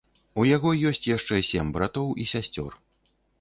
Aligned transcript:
У 0.43 0.45
яго 0.55 0.71
ёсць 0.91 1.05
яшчэ 1.09 1.37
сем 1.51 1.69
братоў 1.77 2.09
і 2.25 2.27
сясцёр. 2.33 2.71